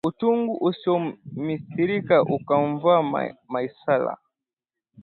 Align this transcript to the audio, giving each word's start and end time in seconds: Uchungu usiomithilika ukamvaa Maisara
Uchungu 0.07 0.53
usiomithilika 0.67 2.21
ukamvaa 2.23 3.01
Maisara 3.53 4.17